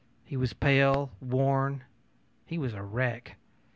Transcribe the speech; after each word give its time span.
He 0.25 0.35
was 0.35 0.53
pale, 0.53 1.11
worn; 1.21 1.83
he 2.47 2.57
was 2.57 2.73
a 2.73 2.81
wreck. 2.81 3.37